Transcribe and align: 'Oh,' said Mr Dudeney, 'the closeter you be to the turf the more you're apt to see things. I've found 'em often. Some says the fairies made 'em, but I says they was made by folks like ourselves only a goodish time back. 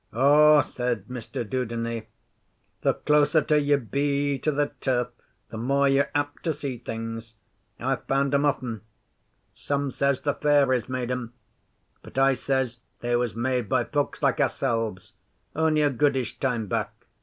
'Oh,' 0.11 0.61
said 0.61 1.05
Mr 1.09 1.47
Dudeney, 1.47 2.07
'the 2.81 2.93
closeter 3.05 3.55
you 3.55 3.77
be 3.77 4.39
to 4.39 4.51
the 4.51 4.71
turf 4.81 5.09
the 5.51 5.57
more 5.59 5.87
you're 5.87 6.09
apt 6.15 6.41
to 6.45 6.53
see 6.53 6.79
things. 6.79 7.35
I've 7.79 8.05
found 8.05 8.33
'em 8.33 8.43
often. 8.43 8.81
Some 9.53 9.91
says 9.91 10.21
the 10.21 10.33
fairies 10.33 10.89
made 10.89 11.11
'em, 11.11 11.33
but 12.01 12.17
I 12.17 12.33
says 12.33 12.79
they 13.01 13.15
was 13.15 13.35
made 13.35 13.69
by 13.69 13.83
folks 13.83 14.23
like 14.23 14.39
ourselves 14.39 15.13
only 15.55 15.83
a 15.83 15.91
goodish 15.91 16.39
time 16.39 16.65
back. 16.65 16.89